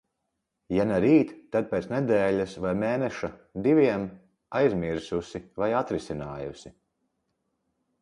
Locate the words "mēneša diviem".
2.85-4.09